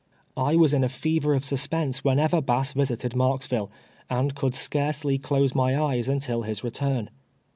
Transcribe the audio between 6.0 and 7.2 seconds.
until his return.